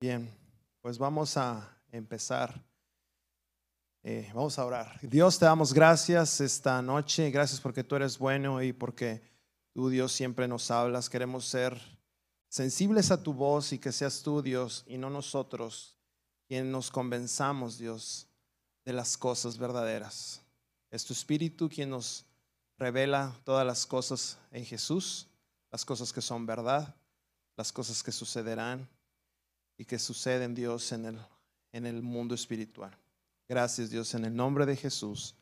[0.00, 0.30] Bien,
[0.80, 2.64] pues vamos a empezar.
[4.04, 4.96] Eh, vamos a orar.
[5.02, 7.32] Dios, te damos gracias esta noche.
[7.32, 9.20] Gracias porque tú eres bueno y porque
[9.72, 11.10] tú, Dios, siempre nos hablas.
[11.10, 11.76] Queremos ser
[12.48, 15.98] sensibles a tu voz y que seas tú, Dios, y no nosotros
[16.46, 18.28] quien nos convenzamos, Dios,
[18.84, 20.42] de las cosas verdaderas.
[20.90, 22.24] Es tu Espíritu quien nos
[22.76, 25.26] revela todas las cosas en Jesús,
[25.72, 26.94] las cosas que son verdad,
[27.56, 28.88] las cosas que sucederán
[29.78, 31.18] y que suceden, Dios, en el,
[31.72, 32.94] en el mundo espiritual.
[33.48, 35.34] Gracias, Dios, en el nombre de Jesús.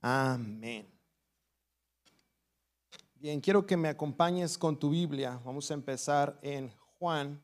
[0.00, 0.86] Amén.
[3.14, 5.40] Bien, quiero que me acompañes con tu Biblia.
[5.44, 7.42] Vamos a empezar en Juan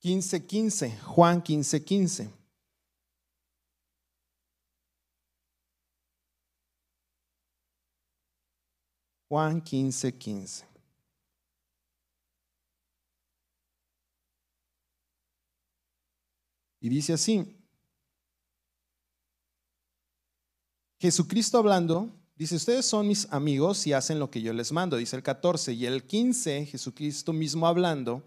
[0.00, 0.46] 15:15.
[0.46, 0.98] 15.
[1.00, 1.84] Juan 15:15.
[1.84, 2.30] 15.
[9.28, 10.18] Juan 15:15.
[10.18, 10.69] 15.
[16.80, 17.56] Y dice así,
[20.98, 25.16] Jesucristo hablando, dice, ustedes son mis amigos y hacen lo que yo les mando, dice
[25.16, 25.72] el 14.
[25.74, 28.22] Y el 15, Jesucristo mismo hablando,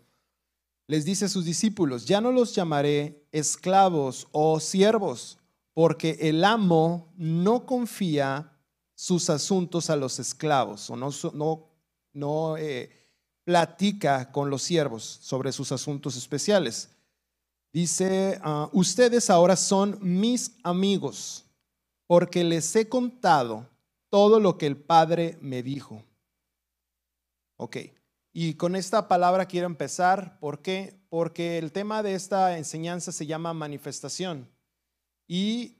[0.87, 5.39] les dice a sus discípulos, ya no los llamaré esclavos o siervos,
[5.73, 8.59] porque el amo no confía
[8.93, 11.69] sus asuntos a los esclavos o no, no,
[12.13, 13.09] no eh,
[13.43, 16.89] platica con los siervos sobre sus asuntos especiales
[17.73, 21.43] Dice, ah, ustedes ahora son mis amigos
[22.05, 23.67] porque les he contado
[24.09, 26.03] todo lo que el Padre me dijo.
[27.57, 27.77] Ok,
[28.31, 30.37] y con esta palabra quiero empezar.
[30.39, 30.99] ¿Por qué?
[31.09, 34.47] Porque el tema de esta enseñanza se llama manifestación.
[35.27, 35.77] Y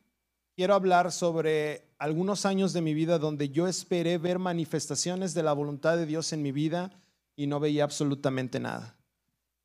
[0.55, 5.53] quiero hablar sobre algunos años de mi vida donde yo esperé ver manifestaciones de la
[5.53, 6.89] voluntad de Dios en mi vida
[7.35, 8.97] y no veía absolutamente nada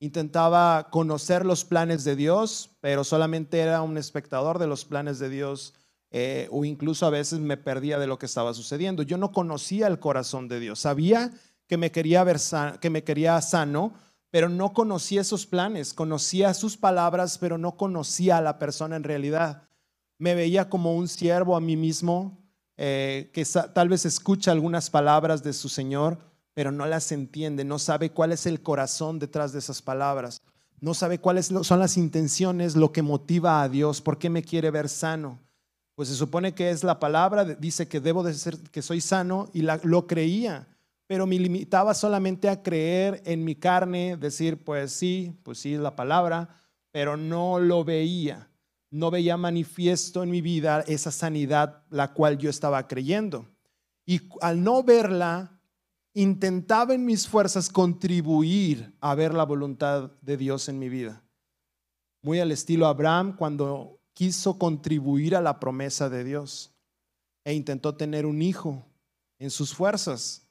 [0.01, 5.29] intentaba conocer los planes de Dios, pero solamente era un espectador de los planes de
[5.29, 5.75] Dios
[6.11, 9.03] eh, o incluso a veces me perdía de lo que estaba sucediendo.
[9.03, 11.33] Yo no conocía el corazón de Dios, sabía
[11.67, 12.39] que me quería, ver
[12.81, 13.93] que me quería sano,
[14.31, 19.05] pero no conocía esos planes, conocía sus palabras, pero no conocía a la persona en
[19.05, 19.69] realidad.
[20.19, 22.39] Me veía como un siervo a mí mismo,
[22.77, 26.19] eh, que tal vez escucha algunas palabras de su Señor,
[26.59, 30.43] pero no las entiende, no sabe cuál es el corazón detrás de esas palabras,
[30.81, 34.73] no sabe cuáles son las intenciones, lo que motiva a Dios, por qué me quiere
[34.73, 35.39] ver sano.
[35.95, 39.51] Pues se supone que es la palabra, dice que debo de ser, que soy sano
[39.55, 40.67] y lo creía,
[41.07, 45.81] pero me limitaba solamente a creer en mi carne, decir, pues sí, pues sí es
[45.81, 46.49] la palabra,
[46.91, 48.51] pero no lo veía,
[48.91, 53.47] no veía manifiesto en mi vida esa sanidad la cual yo estaba creyendo.
[54.05, 55.58] Y al no verla,
[56.21, 61.23] intentaba en mis fuerzas contribuir a ver la voluntad de Dios en mi vida.
[62.23, 66.73] Muy al estilo Abraham cuando quiso contribuir a la promesa de Dios
[67.45, 68.85] e intentó tener un hijo
[69.39, 70.45] en sus fuerzas.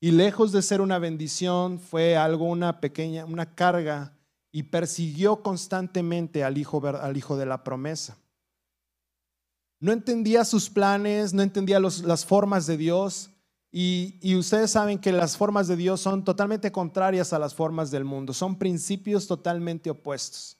[0.00, 4.18] Y lejos de ser una bendición, fue algo, una pequeña, una carga,
[4.50, 8.18] y persiguió constantemente al hijo, al hijo de la promesa.
[9.78, 13.30] No entendía sus planes, no entendía las formas de Dios,
[13.76, 18.04] y, ustedes saben que las formas de Dios son totalmente contrarias a las formas del
[18.04, 20.56] mundo, son principios totalmente opuestos.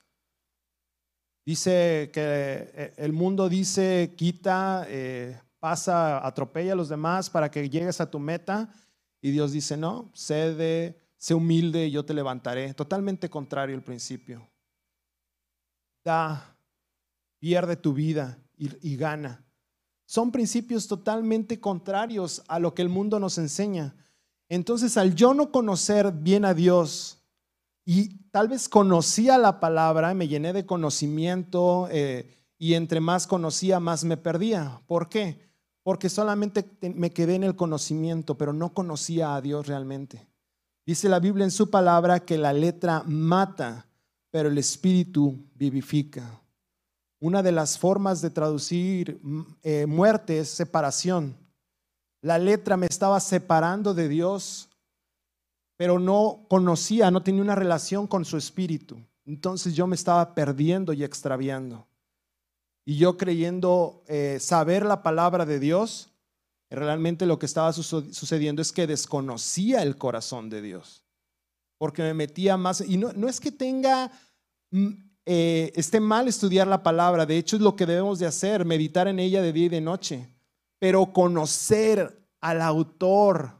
[1.47, 7.71] Dice que eh, el mundo dice, quita, eh, pasa, atropella a los demás para que
[7.71, 8.75] llegues a tu meta.
[9.21, 12.75] Y Dios dice, no, cede, sé humilde yo te levantaré.
[12.75, 14.51] Totalmente contrario el principio.
[16.05, 16.57] Da,
[17.39, 19.44] pierde tu vida y gana.
[20.07, 23.95] Son principios totalmente contrarios a lo que el mundo nos enseña.
[24.49, 27.19] Entonces, al yo no conocer bien a Dios
[27.85, 33.81] y tal vez conocía la palabra, me llené de conocimiento eh, y entre más conocía,
[33.81, 34.81] más me perdía.
[34.87, 35.41] ¿Por qué?
[35.83, 40.27] Porque solamente me quedé en el conocimiento, pero no conocía a Dios realmente.
[40.87, 43.87] Dice la Biblia en su palabra que la letra mata,
[44.31, 46.41] pero el espíritu vivifica.
[47.20, 51.37] Una de las formas de traducir mm, eh, muerte es separación.
[52.20, 54.69] La letra me estaba separando de Dios,
[55.76, 58.99] pero no conocía, no tenía una relación con su espíritu.
[59.26, 61.87] Entonces yo me estaba perdiendo y extraviando.
[62.84, 66.11] Y yo creyendo eh, saber la palabra de Dios,
[66.70, 71.05] realmente lo que estaba sucediendo es que desconocía el corazón de Dios.
[71.78, 74.12] Porque me metía más, y no, no es que tenga
[74.70, 74.93] mm,
[75.26, 79.09] eh, esté mal estudiar la palabra, de hecho es lo que debemos de hacer, meditar
[79.09, 80.29] en ella de día y de noche,
[80.79, 83.53] pero conocer al autor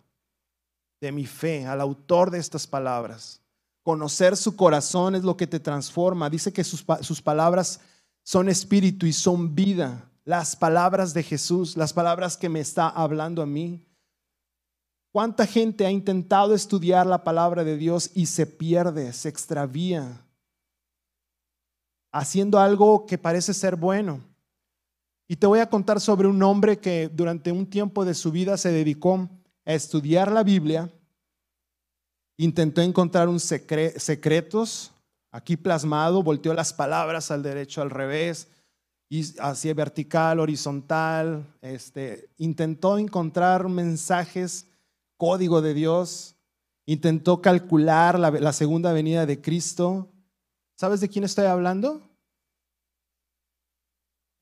[1.01, 3.41] de mi fe, al autor de estas palabras.
[3.83, 6.31] Conocer su corazón es lo que te transforma.
[6.31, 7.81] Dice que sus, sus palabras
[8.23, 10.11] son espíritu y son vida.
[10.25, 13.87] Las palabras de Jesús, las palabras que me está hablando a mí.
[15.13, 20.24] ¿Cuánta gente ha intentado estudiar la palabra de Dios y se pierde, se extravía,
[22.15, 24.21] haciendo algo que parece ser bueno?
[25.27, 28.57] Y te voy a contar sobre un hombre que durante un tiempo de su vida
[28.57, 29.29] se dedicó
[29.65, 30.89] a estudiar la Biblia,
[32.37, 34.93] intentó encontrar un secretos
[35.33, 38.49] aquí plasmado, volteó las palabras al derecho, al revés,
[39.09, 44.69] y hacia vertical, horizontal, este, intentó encontrar mensajes,
[45.17, 46.37] código de Dios,
[46.87, 50.14] intentó calcular la, la segunda venida de Cristo.
[50.77, 52.03] ¿Sabes de quién estoy hablando?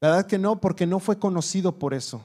[0.00, 0.61] ¿Verdad que no?
[0.61, 2.23] Porque no fue conocido por eso.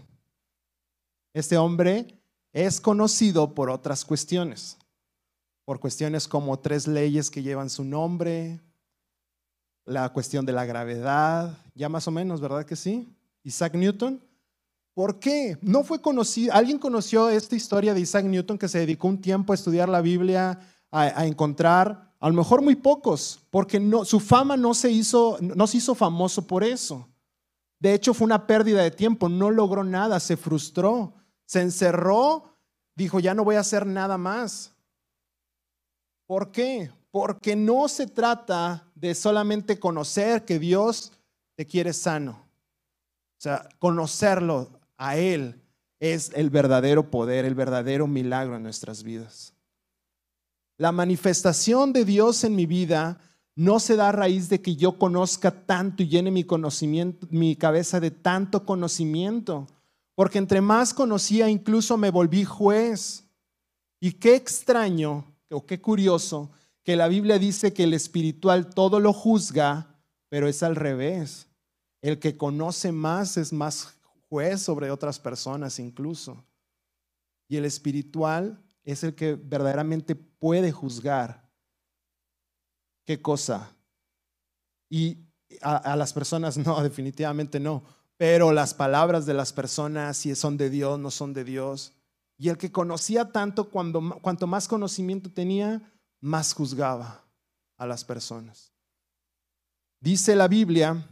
[1.34, 2.20] Este hombre
[2.52, 4.78] es conocido por otras cuestiones,
[5.66, 8.60] por cuestiones como tres leyes que llevan su nombre,
[9.86, 13.08] la cuestión de la gravedad, ya más o menos, ¿verdad que sí?
[13.44, 14.22] Isaac Newton.
[14.94, 15.58] ¿Por qué?
[15.62, 16.54] No fue conocido.
[16.54, 20.02] ¿Alguien conoció esta historia de Isaac Newton que se dedicó un tiempo a estudiar la
[20.02, 20.60] Biblia,
[20.92, 22.07] a, encontrar?
[22.20, 26.48] A lo mejor muy pocos, porque su fama no se, hizo, no se hizo famoso
[26.48, 27.08] por eso.
[27.80, 31.14] De hecho, fue una pérdida de tiempo, no logró nada, se frustró,
[31.46, 32.56] se encerró,
[32.96, 34.74] dijo, ya no voy a hacer nada más.
[36.26, 36.92] ¿Por qué?
[37.12, 41.14] Porque no se trata de solamente conocer que Dios
[41.56, 42.32] te quiere sano.
[42.32, 45.62] O sea, conocerlo a Él
[46.00, 49.54] es el verdadero poder, el verdadero milagro en nuestras vidas.
[50.78, 53.20] La manifestación de Dios en mi vida
[53.56, 57.56] no se da a raíz de que yo conozca tanto y llene mi conocimiento, mi
[57.56, 59.68] cabeza de tanto conocimiento,
[60.14, 63.24] porque entre más conocía incluso me volví juez.
[64.00, 66.52] Y qué extraño o qué curioso
[66.84, 69.96] que la Biblia dice que el espiritual todo lo juzga,
[70.30, 71.48] pero es al revés.
[72.04, 73.98] El que conoce más es más
[74.30, 76.46] juez sobre otras personas incluso.
[77.50, 81.48] Y el espiritual es el que verdaderamente puede juzgar
[83.08, 83.72] ¿Qué cosa?
[84.90, 85.18] Y
[85.62, 87.82] a, las personas no, definitivamente no.
[88.18, 91.94] Pero las palabras de las personas, si son de Dios, no son de Dios.
[92.38, 95.82] Y el que conocía tanto, cuando, cuanto más conocimiento tenía,
[96.20, 97.24] más juzgaba
[97.78, 98.74] a las personas.
[100.02, 101.08] Dice la Biblia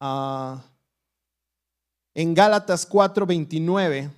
[0.00, 0.60] ah,
[2.14, 4.10] en Gálatas 4:29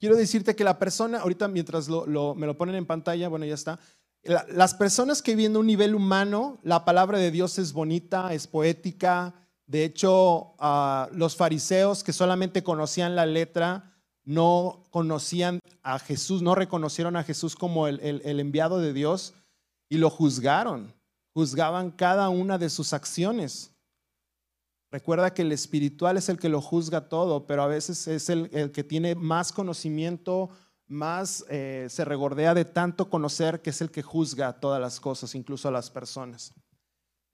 [0.00, 3.78] quiero decirte que la persona, ahorita mientras me lo ponen en pantalla, bueno, ya está.
[4.22, 8.46] las personas que viven a un nivel humano, la palabra de Dios es bonita, es
[8.46, 9.34] poética.
[9.66, 13.94] De hecho, ah, los fariseos que solamente conocían la letra,
[14.24, 19.34] no conocían a Jesús, no reconocieron a Jesús como el enviado de Dios
[19.88, 20.94] y lo juzgaron.
[21.34, 23.72] Juzgaban cada una de sus acciones.
[24.90, 28.50] Recuerda que el espiritual es el que lo juzga todo, pero a veces es el,
[28.72, 30.50] que tiene más conocimiento,
[30.88, 35.36] más eh, se regordea de tanto conocer que es el que juzga todas las cosas,
[35.36, 36.52] incluso a las personas.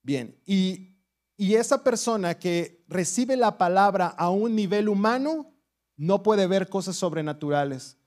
[0.02, 0.92] Bien, y,
[1.38, 5.52] esa persona que recibe la palabra a un nivel humano
[5.94, 7.98] no puede ver cosas sobrenaturales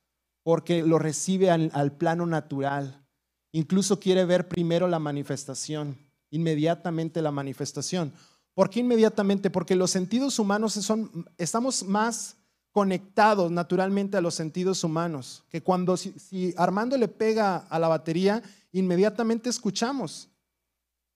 [0.41, 3.05] porque lo recibe al plano natural.
[3.51, 5.95] Incluso quiere ver primero la manifestación,
[6.31, 8.13] inmediatamente la manifestación.
[8.53, 9.49] ¿Por qué inmediatamente?
[9.49, 12.37] Porque los sentidos humanos son, estamos más
[12.71, 18.43] conectados naturalmente a los sentidos humanos, que cuando si, Armando le pega a la batería,
[18.71, 20.29] inmediatamente escuchamos,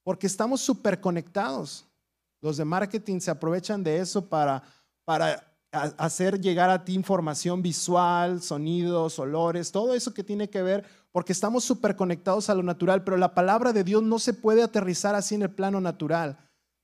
[0.04, 1.86] porque estamos súper conectados.
[2.42, 4.64] Los de marketing se aprovechan de eso para,
[5.06, 10.86] para hacer llegar a ti información visual, sonidos, olores, todo eso que tiene que ver,
[11.12, 14.64] porque estamos súper conectados a lo natural, pero la palabra de Dios no se puede
[14.64, 16.38] aterrizar así en el plano natural.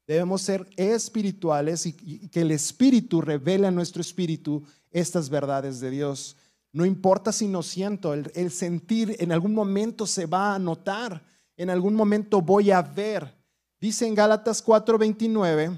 [0.09, 1.93] Debemos ser espirituales y,
[2.29, 6.35] que el Espíritu revele a nuestro espíritu estas verdades de Dios.
[6.71, 11.23] No importa si no siento, el, el sentir en algún momento se va a notar,
[11.55, 13.31] en algún momento voy a ver.
[13.79, 15.77] Dice en Gálatas 4:29,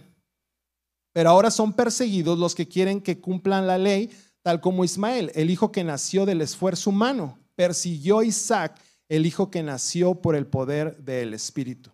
[1.12, 4.12] pero ahora son perseguidos los que quieren que cumplan la ley,
[4.44, 9.62] tal como Ismael, el hijo que nació del esfuerzo humano, persiguió Isaac, el hijo que
[9.62, 11.92] nació por el poder del Espíritu.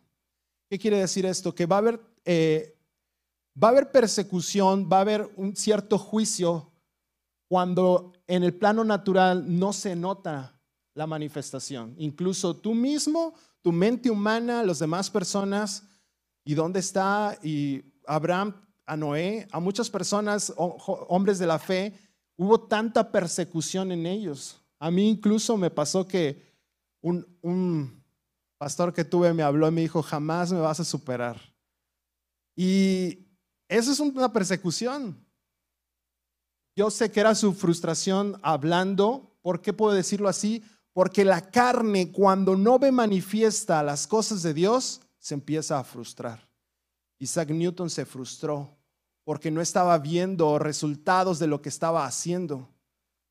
[0.70, 1.56] ¿Qué quiere decir esto?
[1.56, 2.00] Que va a haber
[2.30, 2.78] eh,
[3.62, 6.74] va a haber persecución, va a haber un cierto juicio
[7.48, 10.60] cuando en el plano natural no se nota
[10.94, 11.96] la manifestación.
[11.98, 15.84] Incluso tú mismo, tu mente humana, las demás personas,
[16.44, 21.94] y dónde está, y Abraham, a Noé, a muchas personas, hombres de la fe,
[22.36, 24.62] hubo tanta persecución en ellos.
[24.80, 26.46] A mí incluso me pasó que
[27.00, 28.04] un, un
[28.58, 31.57] pastor que tuve me habló y me dijo, jamás me vas a superar.
[32.58, 33.30] Y
[33.70, 35.24] eso es una persecución.
[36.76, 39.38] Yo sé que era su frustración hablando.
[39.42, 40.64] ¿Por qué puedo decirlo así?
[40.92, 46.50] Porque la carne cuando no ve manifiesta las cosas de Dios, se empieza a frustrar.
[47.20, 48.76] Isaac Newton se frustró
[49.24, 52.70] porque no estaba viendo resultados de lo que estaba haciendo.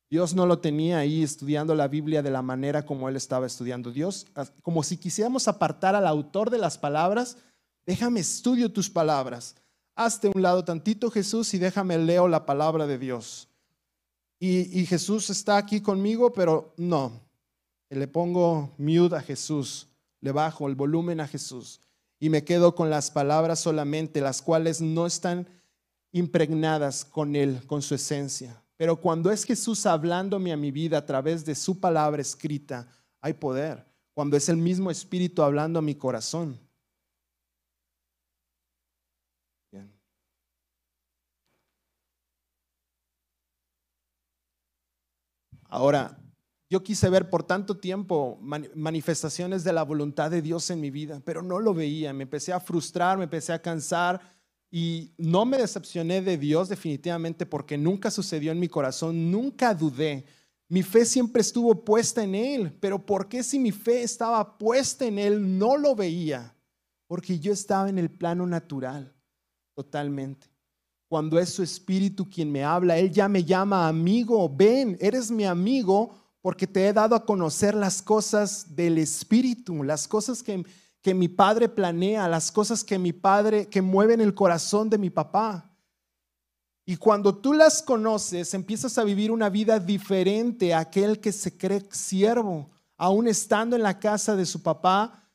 [0.09, 3.91] Dios no lo tenía ahí estudiando la Biblia de la manera como él estaba estudiando.
[3.91, 4.25] Dios,
[4.61, 7.37] como si quisiéramos apartar al autor de las palabras,
[7.87, 9.55] déjame estudio tus palabras.
[9.95, 13.47] Hazte un lado tantito Jesús y déjame leo la palabra de Dios.
[14.39, 17.19] Y, Jesús está aquí conmigo, pero no.
[17.89, 19.87] Le pongo mute a Jesús,
[20.21, 21.79] le bajo el volumen a Jesús
[22.19, 25.47] y me quedo con las palabras solamente, las cuales no están
[26.11, 28.61] impregnadas con Él, con su esencia.
[28.75, 32.87] Pero cuando es Jesús hablándome a mi vida a través de su palabra escrita,
[33.21, 33.85] hay poder.
[34.13, 36.59] Cuando es el mismo Espíritu hablando a mi corazón.
[45.67, 46.17] Ahora,
[46.69, 51.21] yo quise ver por tanto tiempo manifestaciones de la voluntad de Dios en mi vida,
[51.23, 52.11] pero no lo veía.
[52.13, 54.19] Me empecé a frustrar, me empecé a cansar
[54.69, 60.25] y no me decepcioné de Dios definitivamente porque nunca sucedió en mi corazón, nunca dudé.
[60.67, 65.05] Mi fe siempre estuvo puesta en Él, pero ¿por qué si mi fe estaba puesta
[65.05, 66.53] en Él no lo veía?
[67.07, 69.15] Porque yo estaba en el plano natural,
[69.73, 70.47] totalmente.
[71.07, 75.45] Cuando es su espíritu quien me habla, Él ya me llama amigo, ven, eres mi
[75.45, 80.63] amigo porque te he dado a conocer las cosas del espíritu, las cosas que
[81.07, 85.09] que mi padre planea, las cosas que mi padre, que mueven el corazón de mi
[85.09, 85.71] papá.
[86.85, 91.57] Y cuando tú las conoces, empiezas a vivir una vida diferente a aquel que se
[91.57, 92.69] cree siervo.
[92.97, 95.26] Aún estando en la casa de su papá,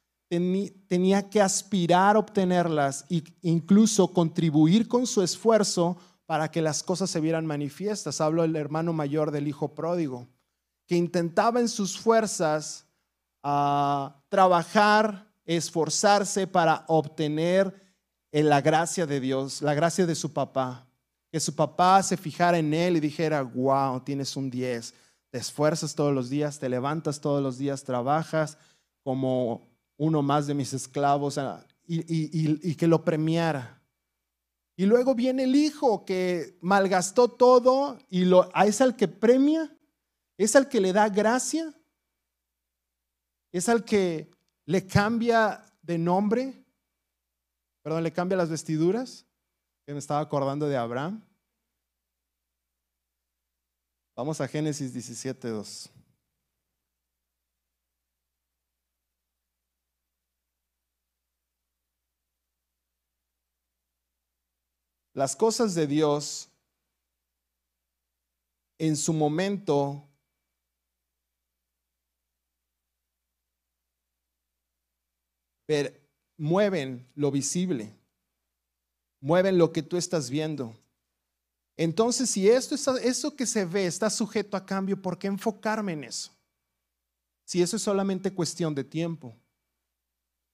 [0.88, 7.10] tenía que aspirar a obtenerlas e incluso contribuir con su esfuerzo para que las cosas
[7.10, 8.20] se vieran manifiestas.
[8.20, 10.28] Hablo del hermano mayor del hijo pródigo,
[10.86, 12.86] que intentaba en sus fuerzas
[13.42, 17.74] ah, trabajar esforzarse para obtener
[18.30, 20.86] la gracia de Dios, la gracia de su papá.
[21.30, 24.94] Que su papá se fijara en él y dijera, wow, tienes un 10,
[25.30, 28.58] te esfuerzas todos los días, te levantas todos los días, trabajas
[29.02, 29.71] como
[30.02, 33.80] uno más de mis esclavos ah, y, que lo premiara.
[34.74, 39.72] Y luego viene el hijo que malgastó todo y lo, es al que premia,
[40.36, 41.72] es al que le da gracia,
[43.52, 44.28] es al que
[44.64, 46.64] le cambia de nombre,
[47.82, 49.24] perdón, le cambia las vestiduras,
[49.86, 51.22] que me estaba acordando de Abraham.
[54.16, 55.90] Vamos a Génesis 17, 2.
[65.14, 66.48] Las cosas de Dios
[68.78, 70.08] en su momento
[76.36, 77.94] mueven lo visible,
[79.20, 80.76] mueven lo que tú estás viendo.
[81.76, 86.04] Entonces, si esto eso que se ve está sujeto a cambio, ¿por qué enfocarme en
[86.04, 86.32] eso?
[87.44, 89.34] Si eso es solamente cuestión de tiempo.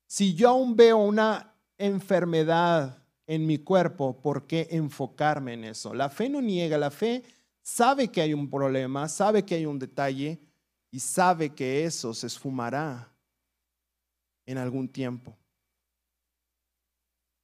[0.07, 5.93] Si yo aún veo una enfermedad en mi cuerpo, ¿por qué enfocarme en eso?
[5.93, 7.23] La fe no niega, la fe
[7.63, 10.41] sabe que hay un problema, sabe que hay un detalle
[10.91, 13.15] y sabe que eso se esfumará
[14.47, 15.37] en algún tiempo.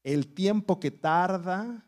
[0.02, 1.86] El tiempo que tarda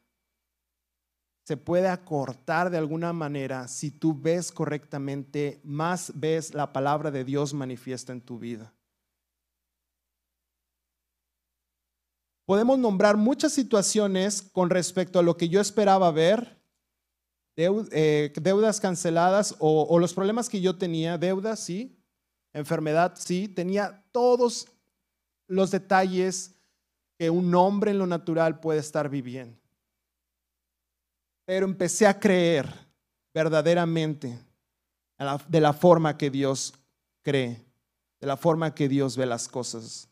[1.46, 7.24] se puede acortar de alguna manera si tú ves correctamente, más ves la palabra de
[7.24, 8.75] Dios manifiesta en tu vida.
[12.46, 16.56] Podemos nombrar muchas situaciones con respecto a lo que yo esperaba ver,
[17.56, 21.98] eh, deudas canceladas o, o los problemas que yo tenía, deudas, sí,
[22.52, 24.68] enfermedad, sí, tenía todos
[25.48, 26.54] los detalles
[27.18, 29.58] que un hombre en lo natural puede estar viviendo.
[31.44, 32.72] Pero empecé a creer
[33.32, 34.38] verdaderamente
[35.48, 36.74] de la forma que Dios
[37.22, 37.64] cree,
[38.20, 40.08] de la forma que Dios ve las cosas.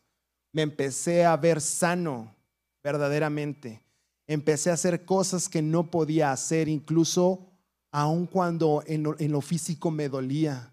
[0.55, 2.33] Me empecé a ver sano
[2.81, 3.83] verdaderamente.
[4.25, 7.45] Empecé a hacer cosas que no podía hacer, incluso
[7.91, 10.71] aun cuando en lo, en lo físico me dolía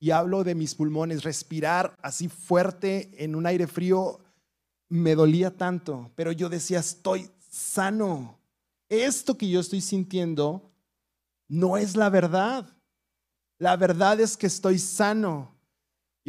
[0.00, 4.20] y hablo de mis pulmones, respirar así fuerte en un aire frío
[4.88, 8.38] me dolía tanto, pero yo decía, estoy sano.
[8.88, 10.72] Esto que yo estoy sintiendo
[11.48, 12.66] no es la verdad.
[13.58, 15.54] La verdad es que estoy sano.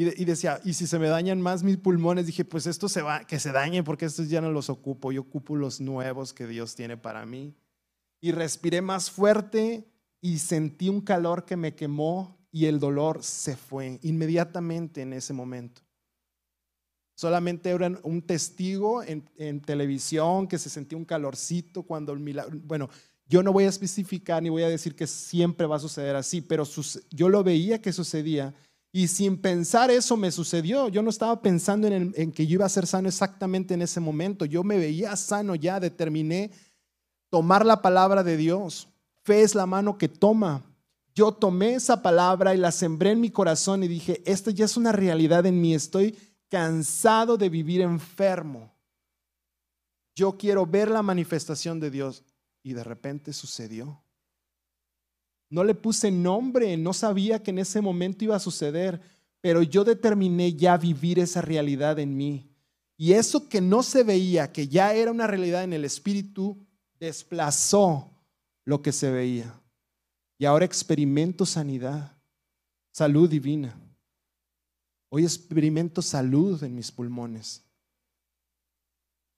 [0.01, 3.25] Y, decía, y si se me dañan más mis pulmones, dije, pues esto se va,
[3.25, 6.75] que se dañe porque estos ya no los ocupo, yo ocupo los nuevos que Dios
[6.75, 7.53] tiene para mí.
[8.19, 9.85] Y respiré más fuerte
[10.21, 15.33] y sentí un calor que me quemó y el dolor se fue inmediatamente en ese
[15.33, 15.81] momento.
[17.15, 22.57] Solamente era un testigo en, en televisión que se sentía un calorcito cuando el milagro,
[22.63, 22.89] bueno,
[23.27, 26.41] yo no voy a especificar ni voy a decir que siempre va a suceder así,
[26.41, 26.65] pero
[27.11, 28.53] yo lo veía que sucedía
[28.91, 30.89] y sin pensar eso me sucedió.
[30.89, 34.43] Yo no estaba pensando en, que yo iba a ser sano exactamente en ese momento.
[34.45, 36.51] Yo me veía sano ya, determiné
[37.29, 38.89] tomar la palabra de Dios.
[39.23, 40.63] Fe es la mano que toma.
[41.15, 44.75] Yo tomé esa palabra y la sembré en mi corazón y dije, esta ya es
[44.75, 45.73] una realidad en mí.
[45.73, 46.17] Estoy
[46.49, 48.73] cansado de vivir enfermo.
[50.15, 52.23] Yo quiero ver la manifestación de Dios.
[52.63, 54.03] Y de repente sucedió.
[55.51, 59.01] No le puse nombre, no sabía que en ese momento iba a suceder,
[59.41, 62.49] pero yo determiné ya vivir esa realidad en mí.
[62.95, 66.57] Y eso que no se veía, que ya era una realidad en el espíritu,
[66.99, 68.09] desplazó
[68.63, 69.59] lo que se veía.
[70.37, 72.15] Y ahora experimento sanidad,
[72.93, 73.75] salud divina.
[75.09, 77.61] Hoy experimento salud en mis pulmones,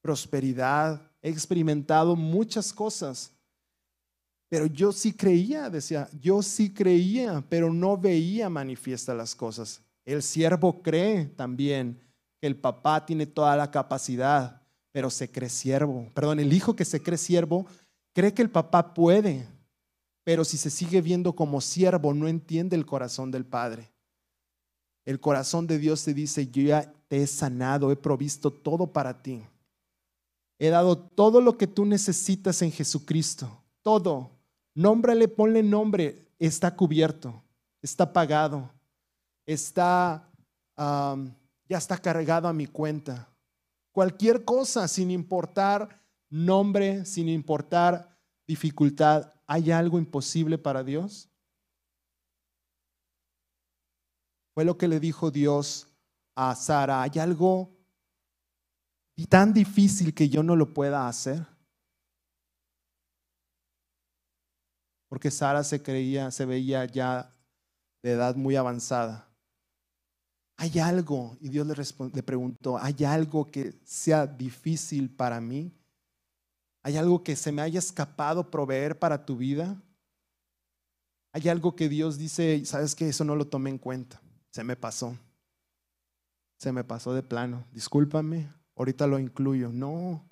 [0.02, 3.32] prosperidad, he experimentado muchas cosas,
[4.54, 9.82] pero yo sí creía, decía, yo sí creía, pero no veía manifiesta las cosas.
[10.06, 12.00] El siervo cree también
[12.40, 16.08] que el papá tiene toda la capacidad, pero se cree siervo.
[16.14, 17.66] Perdón, el hijo que se cree siervo
[18.14, 19.48] cree que el papá puede,
[20.24, 23.92] pero si se sigue viendo como siervo, no entiende el corazón del padre.
[25.04, 29.20] El corazón de Dios te dice, yo ya te he sanado, he provisto todo para
[29.20, 29.42] ti.
[30.60, 33.50] He dado todo lo que tú necesitas en Jesucristo.
[33.82, 34.33] Todo.
[34.76, 36.28] Nómbrale, ponle nombre.
[36.40, 37.42] Está cubierto,
[37.82, 38.70] está pagado,
[39.46, 40.30] está,
[40.78, 43.30] ya está cargado a mi cuenta.
[43.92, 51.30] Cualquier cosa, sin importar nombre, sin importar dificultad, ¿hay algo imposible para Dios?
[54.54, 55.88] Fue lo que le dijo Dios
[56.36, 57.04] a Sara.
[57.04, 57.74] ¿Hay algo
[59.30, 61.46] tan difícil que yo no lo pueda hacer.
[65.14, 67.32] Porque Sara se creía, se veía ya
[68.02, 69.32] de edad muy avanzada.
[70.58, 71.38] ¿Hay algo?
[71.40, 71.76] Y Dios le,
[72.16, 75.72] le preguntó, ¿hay algo que sea difícil para mí?
[76.82, 79.80] ¿Hay algo que se me haya escapado proveer para tu vida?
[81.32, 84.20] ¿Hay algo que Dios dice, sabes que eso no lo tomé en cuenta?
[84.50, 85.16] Se me pasó.
[86.58, 87.68] Se me pasó de plano.
[87.72, 89.70] Discúlpame, ahorita lo incluyo.
[89.72, 90.28] No,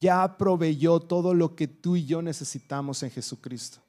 [0.00, 3.80] ya proveyó todo lo que tú y yo necesitamos en Jesucristo.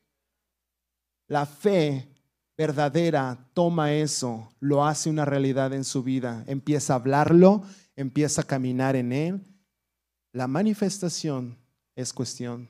[1.27, 2.07] La fe
[2.57, 7.63] verdadera toma eso, lo hace una realidad en su vida, empieza a hablarlo,
[7.95, 9.41] empieza a caminar en él.
[10.31, 11.57] La manifestación
[11.95, 12.69] es cuestión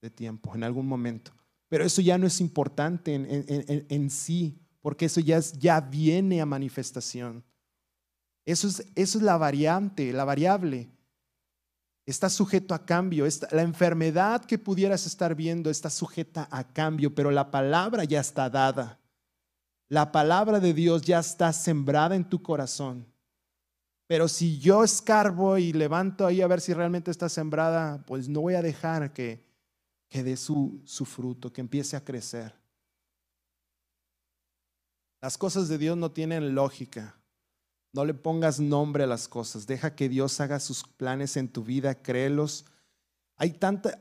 [0.00, 1.32] de tiempo, en algún momento.
[1.68, 7.42] Pero eso ya no es importante en, sí, porque eso ya, viene a manifestación.
[8.44, 10.88] Eso es, eso es la variante, la variable.
[12.06, 13.26] Está sujeto a cambio.
[13.50, 18.50] la enfermedad que pudieras estar viendo está sujeta a cambio, pero la palabra ya está
[18.50, 19.00] dada.
[19.88, 23.06] La palabra de Dios ya está sembrada en tu corazón.
[24.06, 28.42] Pero si yo escarbo y levanto ahí a ver si realmente está sembrada, pues no
[28.42, 29.42] voy a dejar que,
[30.10, 32.54] que dé su, su fruto, que empiece a crecer.
[35.22, 37.16] Las cosas de Dios no tienen lógica.
[37.94, 39.68] No le pongas nombre a las cosas.
[39.68, 42.66] Deja que Dios haga sus planes en tu vida, créelos.
[43.36, 44.00] Hay tanta.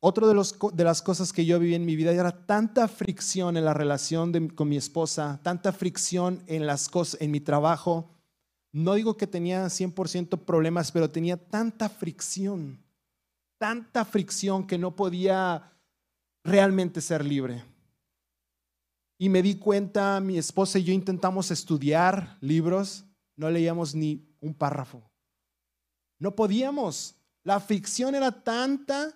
[0.00, 3.58] Otro de, los, de las cosas que yo viví en mi vida era tanta fricción
[3.58, 8.08] en la relación con mi esposa, tanta fricción en las cosas, en mi trabajo.
[8.72, 12.82] No digo que tenía 100% problemas, pero tenía tanta fricción,
[13.58, 15.72] tanta fricción que no podía
[16.42, 17.62] realmente ser libre.
[19.18, 23.05] Y me di cuenta, mi esposa y yo intentamos estudiar libros
[23.36, 25.02] no leíamos ni un párrafo.
[26.18, 27.14] No podíamos.
[27.44, 29.14] La ficción era tanta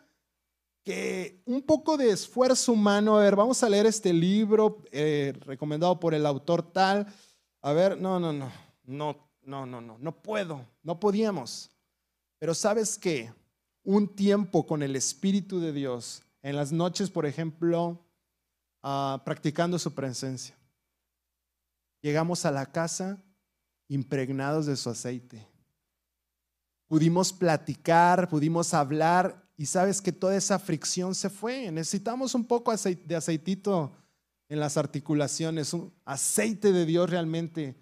[0.85, 5.98] que un poco de esfuerzo humano, a ver, vamos a leer este libro eh, recomendado
[5.98, 7.06] por el autor tal.
[7.62, 8.50] A ver, no, no, no,
[8.85, 11.70] no, no, no, no, puedo, no podíamos.
[12.38, 13.33] Pero sabes qué,
[13.83, 17.98] un tiempo con el Espíritu de Dios, en las noches, por ejemplo,
[18.83, 20.56] ah, practicando su presencia.
[22.00, 23.22] Llegamos a la casa
[23.90, 25.46] impregnados de su aceite.
[26.87, 31.70] Pudimos platicar, pudimos hablar y sabes que toda esa fricción se fue.
[31.72, 33.92] Necesitamos un poco de aceitito
[34.48, 37.76] en las articulaciones, un aceite de Dios realmente,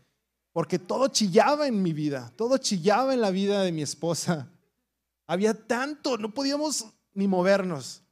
[0.53, 4.51] porque todo chillaba en mi vida, todo chillaba en la vida de mi esposa.
[5.27, 8.03] Había tanto, no podíamos ni movernos.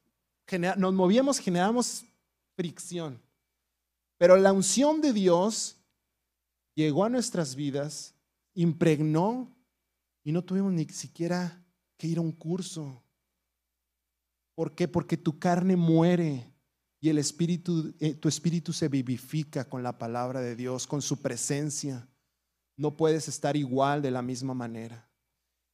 [0.77, 2.05] Nos movíamos, generamos
[2.55, 3.19] fricción.
[4.19, 5.76] Pero la unción de Dios
[6.83, 8.13] llegó a nuestras vidas,
[8.53, 9.51] impregnó
[10.23, 11.63] y no tuvimos ni siquiera
[11.97, 13.01] que ir a un curso.
[14.53, 14.87] ¿Por qué?
[14.87, 16.53] Porque tu carne muere
[16.99, 21.19] y el espíritu, eh, tu espíritu se vivifica con la palabra de Dios, con su
[21.19, 22.07] presencia.
[22.75, 25.09] No puedes estar igual de la misma manera.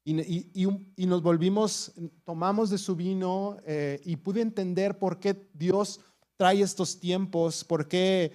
[0.05, 1.93] Y, nos volvimos,
[2.25, 6.01] tomamos de su vino eh, y pude entender por qué Dios
[6.35, 8.33] trae estos tiempos, por qué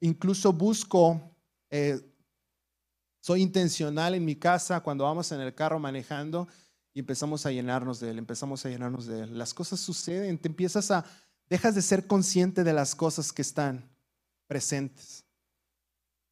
[0.00, 1.35] incluso busco,
[1.70, 2.00] eh,
[3.20, 6.46] soy intencional en mi casa cuando vamos en el carro manejando
[6.94, 9.36] y empezamos a llenarnos de Él, empezamos a llenarnos de Él.
[9.36, 11.04] Las cosas suceden, te empiezas a,
[11.50, 13.90] dejas de ser consciente de las cosas que están
[14.46, 15.24] presentes.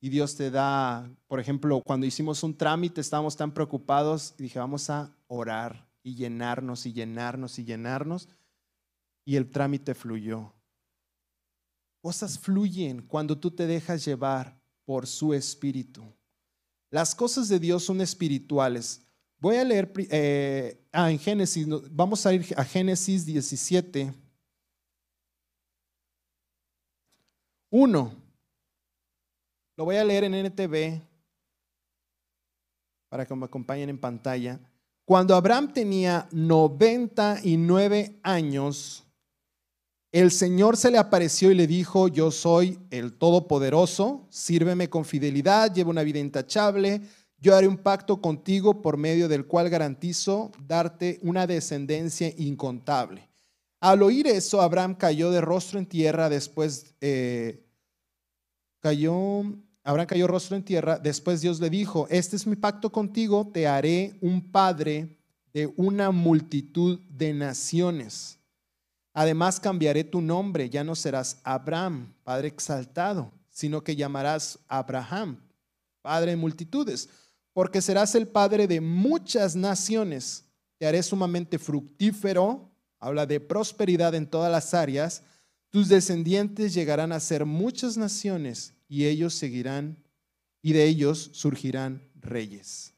[0.00, 4.58] Y Dios te da, por ejemplo, cuando hicimos un trámite, estábamos tan preocupados y dije,
[4.58, 8.28] vamos a orar y llenarnos y llenarnos y llenarnos.
[9.24, 10.52] Y el trámite fluyó.
[12.02, 16.04] Cosas fluyen cuando tú te dejas llevar por su espíritu.
[16.90, 19.00] Las cosas de Dios son espirituales.
[19.38, 24.14] Voy a leer eh, ah, en Génesis, vamos a ir a Génesis 17.
[27.70, 28.14] 1.
[29.76, 31.02] Lo voy a leer en NTV
[33.08, 34.60] para que me acompañen en pantalla.
[35.04, 39.03] Cuando Abraham tenía 99 años,
[40.14, 45.74] el Señor se le apareció y le dijo, yo soy el Todopoderoso, sírveme con fidelidad,
[45.74, 47.00] lleva una vida intachable,
[47.40, 53.28] yo haré un pacto contigo por medio del cual garantizo darte una descendencia incontable.
[53.80, 57.66] Al oír eso, Abraham cayó de rostro en tierra después, eh,
[58.78, 59.42] cayó,
[59.82, 63.66] Abraham cayó rostro en tierra, después Dios le dijo, este es mi pacto contigo, te
[63.66, 65.18] haré un padre
[65.52, 68.38] de una multitud de naciones.
[69.14, 75.40] Además cambiaré tu nombre, ya no serás Abraham, padre exaltado, sino que llamarás Abraham,
[76.02, 77.08] padre de multitudes,
[77.52, 80.44] porque serás el padre de muchas naciones.
[80.78, 85.22] Te haré sumamente fructífero, habla de prosperidad en todas las áreas.
[85.70, 89.96] Tus descendientes llegarán a ser muchas naciones y ellos seguirán,
[90.60, 92.94] y de ellos surgirán reyes.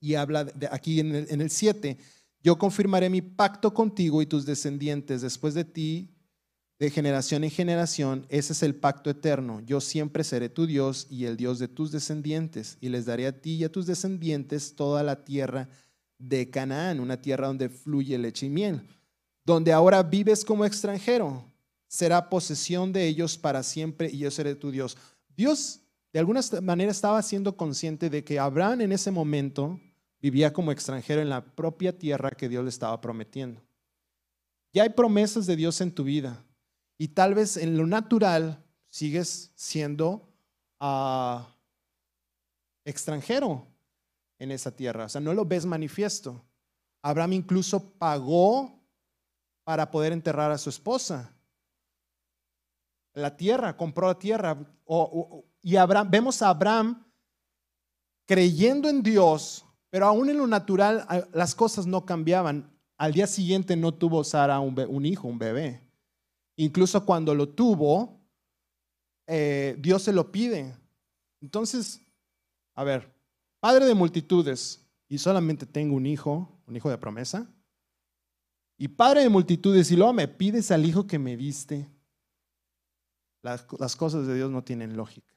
[0.00, 1.98] Y habla de, aquí en el 7,
[2.42, 6.10] yo confirmaré mi pacto contigo y tus descendientes después de ti,
[6.78, 8.26] de generación en generación.
[8.28, 9.60] Ese es el pacto eterno.
[9.60, 13.40] Yo siempre seré tu Dios y el Dios de tus descendientes, y les daré a
[13.40, 15.68] ti y a tus descendientes toda la tierra
[16.18, 18.82] de Canaán, una tierra donde fluye leche y miel,
[19.44, 21.52] donde ahora vives como extranjero
[21.92, 24.96] será posesión de ellos para siempre y yo seré tu Dios.
[25.36, 29.78] Dios de alguna manera estaba siendo consciente de que Abraham en ese momento
[30.22, 33.60] vivía como extranjero en la propia tierra que Dios le estaba prometiendo.
[34.72, 36.42] Ya hay promesas de Dios en tu vida
[36.96, 40.32] y tal vez en lo natural sigues siendo
[40.80, 41.54] ah,
[42.84, 43.66] extranjero
[44.38, 46.42] en esa tierra, o sea, no lo ves manifiesto.
[47.02, 48.80] Abraham incluso pagó
[49.64, 51.32] para poder enterrar a su esposa
[53.14, 54.56] la tierra, compró la tierra.
[55.62, 55.76] y
[56.08, 57.04] vemos a Abraham
[58.26, 62.72] creyendo en Dios, pero aún en lo natural las cosas no cambiaban.
[62.96, 65.82] Al día siguiente no tuvo Sara un, hijo, un bebé.
[66.56, 68.18] Incluso cuando lo tuvo,
[69.26, 70.74] eh, Dios se lo pide.
[71.42, 72.00] Entonces,
[72.74, 73.12] a ver,
[73.60, 77.46] padre de multitudes y solamente tengo un hijo, un hijo de promesa.
[78.78, 81.86] Y padre de multitudes y luego me pides al hijo que me diste.
[83.42, 85.34] Las, cosas de Dios no tienen lógica.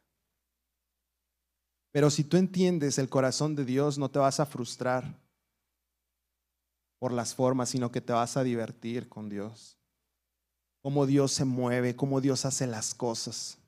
[1.96, 5.18] Pero si tú entiendes el corazón de Dios, no te vas a frustrar
[7.00, 9.78] por las formas, sino que te vas a divertir con Dios.
[10.82, 13.60] Cómo Dios se mueve, cómo Dios hace las cosas.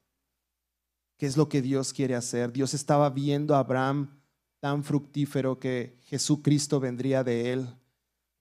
[1.15, 2.51] ¿Qué es lo que Dios quiere hacer?
[2.51, 4.19] Dios estaba viendo a Abraham
[4.59, 7.69] tan fructífero que Jesucristo vendría de él.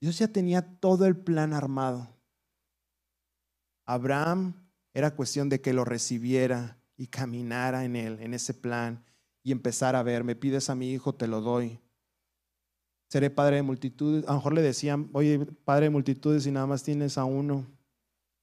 [0.00, 2.08] Dios ya tenía todo el plan armado.
[3.84, 9.06] Abraham era cuestión de que lo recibiera y caminara en él, en ese plan,
[9.46, 11.78] y empezar a ver, me pides a mi hijo, te lo doy.
[13.08, 14.24] Seré padre de multitudes.
[14.24, 17.64] A lo mejor le decían, oye, padre de multitudes y nada más tienes a uno.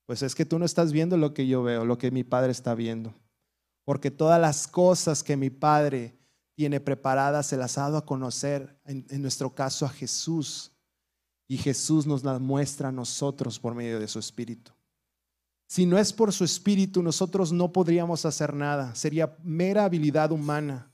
[0.05, 2.53] Pues es que tú no estás viendo lo que yo veo, lo que mi padre
[2.53, 3.13] está viendo.
[3.83, 6.17] Porque todas las cosas que mi padre
[6.55, 10.71] tiene preparadas se las ha dado a conocer, en, en nuestro caso a Jesús.
[11.49, 14.71] y Jesús nos la muestra a nosotros por medio de su Espíritu.
[15.67, 18.95] Si no es por su Espíritu, nosotros no podríamos hacer nada.
[18.95, 20.92] Sería mera habilidad humana.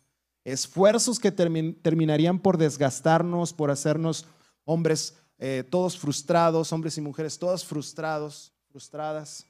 [0.52, 4.26] Esfuerzos que terminarían por desgastarnos, por hacernos
[4.66, 9.46] hombres eh, todos frustrados, hombres y mujeres todos frustrados, frustradas.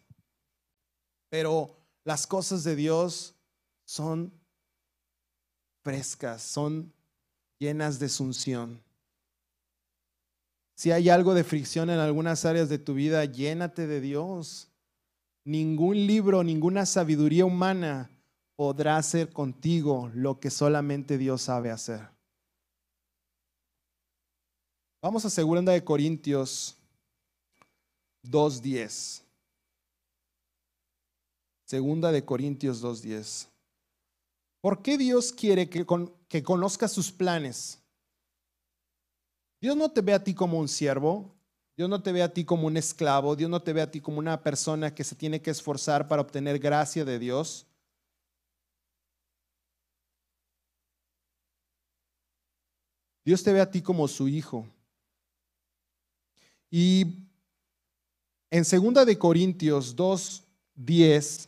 [1.30, 3.36] Pero las cosas de Dios
[3.86, 4.32] son
[5.82, 6.94] frescas, son
[7.60, 8.84] llenas de sunción.
[10.76, 14.70] Si hay algo de fricción en algunas áreas de tu vida, llénate de Dios.
[15.44, 18.10] Ningún libro, ninguna sabiduría humana
[18.60, 22.10] podrá hacer contigo lo que solamente Dios sabe hacer.
[25.02, 26.76] Vamos a segunda de Corintios
[28.26, 29.22] 2.10.
[31.64, 33.48] Segunda de Corintios 2.10.
[34.60, 35.86] ¿Por qué Dios quiere que,
[36.28, 37.80] que conozcas sus planes?
[39.62, 41.34] Dios no te ve a ti como un siervo,
[41.78, 44.02] Dios no te ve a ti como un esclavo, Dios no te ve a ti
[44.02, 47.66] como una persona que se tiene que esforzar para obtener gracia de Dios.
[53.30, 54.68] Dios te ve a ti como su hijo.
[56.72, 57.28] Y
[58.50, 61.48] en segunda de Corintios 2:10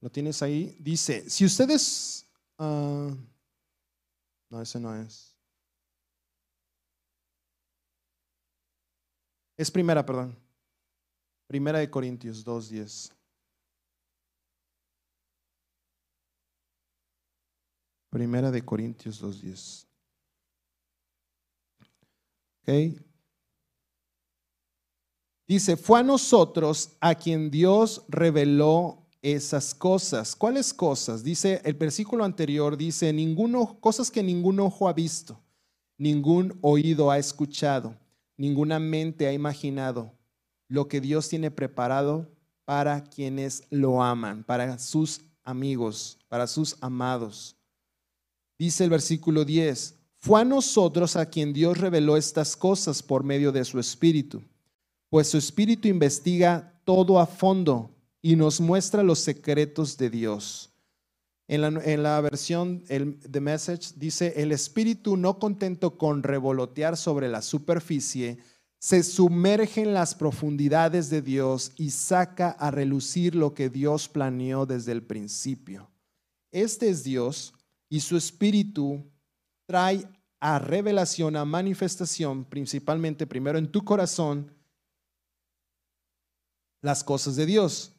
[0.00, 0.76] ¿Lo tienes ahí?
[0.78, 2.24] Dice, si ustedes...
[2.58, 3.12] Ah,
[4.50, 5.34] no, ese no es.
[9.56, 10.38] Es primera, perdón.
[11.48, 13.12] Primera de Corintios 2.10.
[18.10, 19.87] Primera de Corintios 2.10.
[25.46, 30.36] Dice, fue a nosotros a quien Dios reveló esas cosas.
[30.36, 31.24] ¿Cuáles cosas?
[31.24, 35.40] Dice el versículo anterior, dice, ninguno, cosas que ningún ojo ha visto,
[35.96, 37.96] ningún oído ha escuchado,
[38.36, 40.12] ninguna mente ha imaginado
[40.68, 42.28] lo que Dios tiene preparado
[42.66, 47.56] para quienes lo aman, para sus amigos, para sus amados.
[48.58, 53.52] Dice el versículo 10, fue a nosotros a quien Dios reveló estas cosas por medio
[53.52, 54.42] de su Espíritu,
[55.08, 60.70] pues su Espíritu investiga todo a fondo y nos muestra los secretos de Dios.
[61.46, 68.38] En la, versión de Message dice, el espíritu no contento con revolotear sobre la superficie,
[68.78, 74.66] se sumerge en las profundidades de Dios y saca a relucir lo que Dios planeó
[74.66, 75.90] desde el principio.
[76.52, 77.54] Este es Dios
[77.88, 79.02] y su espíritu
[79.68, 80.08] trae
[80.40, 84.50] a revelación, a manifestación, principalmente primero en tu corazón,
[86.80, 87.92] las cosas de Dios.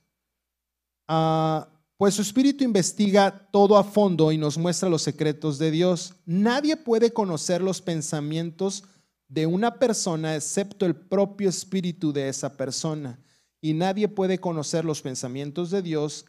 [1.07, 6.15] Ah, pues su espíritu investiga todo a fondo y nos muestra los secretos de Dios.
[6.25, 8.85] Nadie puede conocer los pensamientos
[9.27, 13.19] de una persona excepto el propio espíritu de esa persona.
[13.61, 16.25] Y nadie puede conocer los pensamientos de Dios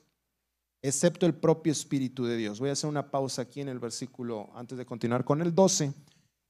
[0.82, 2.60] excepto el propio espíritu de Dios.
[2.60, 5.92] Voy a hacer una pausa aquí en el versículo antes de continuar con el 12.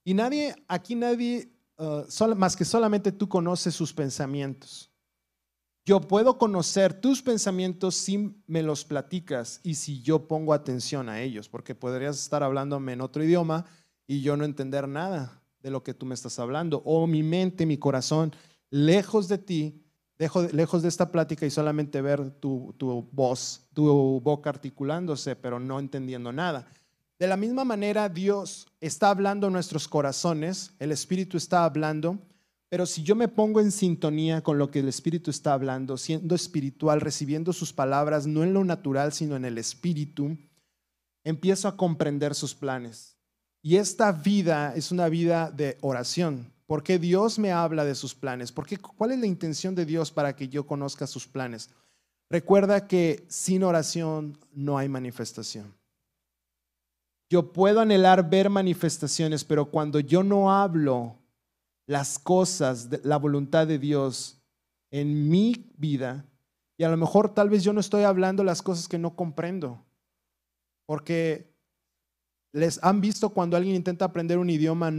[0.05, 2.05] Y nadie, aquí nadie, ah,
[2.37, 4.91] más que solamente tú conoces sus pensamientos.
[5.85, 11.21] Yo puedo conocer tus pensamientos si me los platicas y si yo pongo atención a
[11.21, 13.65] ellos, porque podrías estar hablándome en otro idioma
[14.07, 16.83] y yo no entender nada de lo que tú me estás hablando.
[16.85, 18.33] O mi mente, mi corazón,
[18.71, 19.83] lejos de ti,
[20.53, 25.81] lejos de esta plática y solamente ver tu, tu voz, tu boca articulándose, pero no
[25.81, 26.67] entendiendo nada.
[27.19, 32.19] De la misma manera, Dios está hablando en nuestros corazones, el Espíritu está hablando
[32.71, 36.37] pero si yo me pongo en sintonía con lo que el Espíritu está hablando, siendo
[36.37, 40.39] espiritual, recibiendo sus palabras, no en lo natural, sino en el Espíritu,
[41.25, 43.17] empiezo a comprender sus planes.
[43.61, 46.53] Y esta vida es una vida de oración.
[46.71, 48.53] ¿Por qué Dios me habla de sus planes?
[48.53, 51.69] ¿Por ¿Cuál es la intención de Dios para que yo conozca sus planes?
[52.29, 55.75] Recuerda que sin oración no hay manifestación.
[57.29, 61.17] Yo puedo anhelar ver manifestaciones, pero cuando yo no hablo
[61.89, 64.41] las cosas, la voluntad de Dios
[64.93, 66.25] en mi vida.
[66.79, 69.85] Y a lo mejor tal vez yo no estoy hablando las cosas que no comprendo.
[70.87, 71.50] Porque
[72.53, 74.93] les han visto cuando alguien intenta aprender un idioma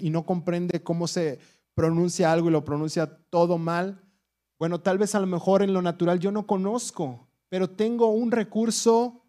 [0.00, 1.38] y no comprende cómo se
[1.74, 4.02] pronuncia algo y lo pronuncia todo mal.
[4.58, 8.30] Bueno, tal vez a lo mejor en lo natural yo no conozco, pero tengo un
[8.30, 9.24] recurso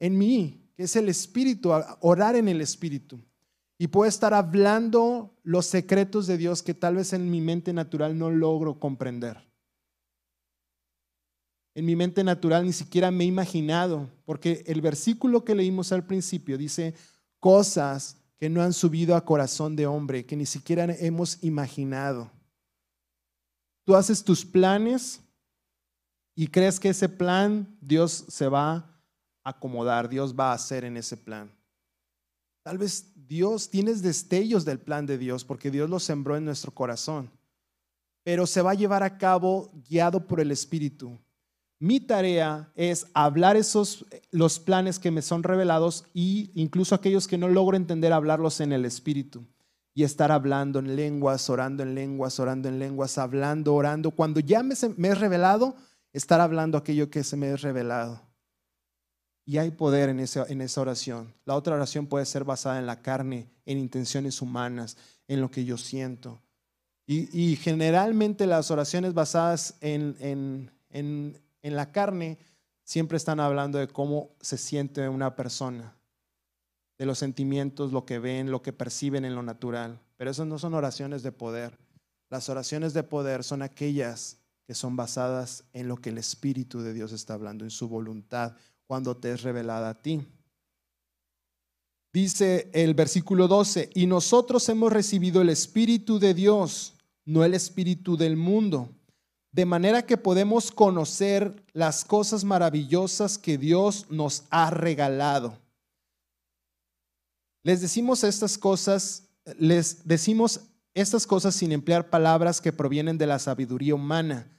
[0.00, 3.20] en mí, que es el espíritu, orar en el espíritu
[3.78, 8.18] y puedo estar hablando los secretos de Dios que tal vez en mi mente natural
[8.18, 9.53] no logro comprender.
[11.74, 16.06] En mi mente natural ni siquiera me he imaginado, porque el versículo que leímos al
[16.06, 16.94] principio dice
[17.40, 22.30] cosas que no han subido a corazón de hombre, que ni siquiera hemos imaginado.
[23.84, 25.20] Tú haces tus planes
[26.34, 30.96] y crees que ese plan Dios se va a acomodar, Dios va a hacer en
[30.96, 31.50] ese plan.
[32.62, 36.72] Tal vez Dios, tienes destellos del plan de Dios porque Dios lo sembró en nuestro
[36.72, 37.30] corazón,
[38.22, 41.18] pero se va a llevar a cabo guiado por el Espíritu.
[41.78, 47.38] Mi tarea es hablar esos los planes que me son revelados y incluso aquellos que
[47.38, 49.44] no logro entender hablarlos en el espíritu
[49.94, 54.10] y estar hablando en lenguas, orando en lenguas, orando en lenguas, hablando, orando.
[54.10, 55.76] Cuando ya me, es revelado,
[56.12, 58.20] estar hablando aquello que se me es revelado.
[59.46, 61.32] Y hay poder en esa, en esa oración.
[61.44, 64.96] La otra oración puede ser basada en la carne, en intenciones humanas,
[65.28, 66.40] en lo que yo siento.
[67.06, 72.38] Y, generalmente las oraciones basadas en, en, en la carne
[72.84, 75.96] siempre están hablando de cómo se siente una persona,
[76.98, 79.98] de los sentimientos, lo que ven, lo que perciben en lo natural.
[80.16, 81.76] Pero esas no son oraciones de poder.
[82.28, 86.92] Las oraciones de poder son aquellas que son basadas en lo que el Espíritu de
[86.92, 88.54] Dios está hablando, en su voluntad,
[88.86, 90.24] cuando te es revelada a ti.
[92.12, 98.16] Dice el versículo 12, y nosotros hemos recibido el Espíritu de Dios, no el Espíritu
[98.16, 98.90] del mundo,
[99.54, 105.56] de manera que podemos conocer las cosas maravillosas que Dios nos ha regalado.
[107.62, 110.62] Les decimos estas cosas, les decimos
[110.92, 114.50] estas cosas sin emplear palabras que provienen de la sabiduría humana,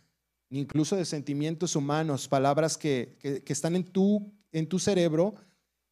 [0.49, 5.35] incluso de sentimientos humanos, palabras que, están en tu, en tu cerebro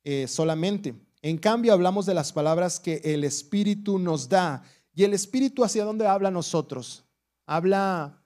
[0.06, 0.96] eh, solamente.
[1.22, 4.64] En cambio, hablamos de las palabras que el Espíritu nos da.
[4.96, 7.04] ¿Y el Espíritu hacia dónde habla a nosotros?
[7.46, 8.23] Habla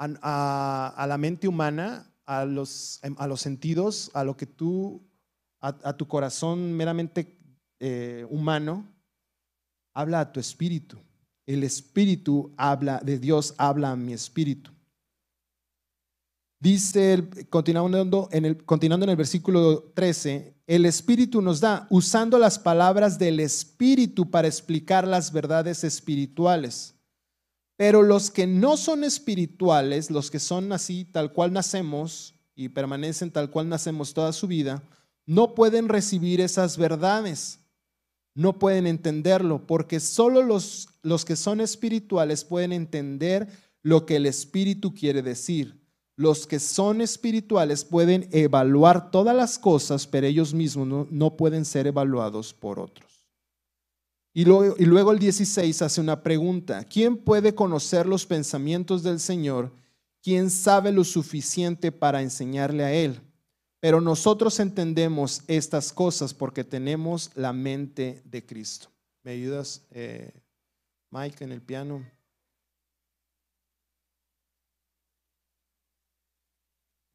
[0.00, 5.02] a, la mente humana, a los, a los, sentidos, a lo que tú,
[5.60, 7.38] a, tu corazón meramente
[7.78, 8.86] eh, humano,
[9.94, 10.98] habla a tu espíritu.
[11.46, 14.70] El espíritu habla, de Dios habla a mi espíritu.
[16.60, 22.58] Dice, continuando en, el, continuando en el versículo 13, el Espíritu nos da, usando las
[22.58, 26.99] palabras del Espíritu para explicar las verdades espirituales.
[27.80, 33.30] Pero los que no son espirituales, los que son así tal cual nacemos y permanecen
[33.30, 34.82] tal cual nacemos toda su vida,
[35.24, 37.60] no pueden recibir esas verdades,
[38.34, 43.48] no pueden entenderlo, porque solo los, los que son espirituales pueden entender
[43.80, 45.80] lo que el Espíritu quiere decir
[46.20, 51.86] los que son espirituales pueden evaluar todas las cosas, pero ellos mismos no, pueden ser
[51.86, 53.09] evaluados por otros.
[54.32, 56.84] Y luego, el 16 hace una pregunta.
[56.84, 59.72] ¿Quién puede conocer los pensamientos del Señor?
[60.22, 63.20] ¿Quién sabe lo suficiente para enseñarle a Él?
[63.80, 68.88] Pero nosotros entendemos estas cosas porque tenemos la mente de Cristo.
[69.24, 70.32] ¿Me ayudas, eh,
[71.10, 72.04] Mike, en el piano?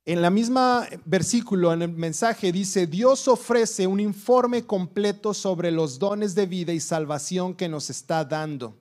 [0.08, 5.98] En la misma versículo, en el mensaje, dice, Dios ofrece un informe completo sobre los
[5.98, 8.80] dones de vida y salvación que nos está dando.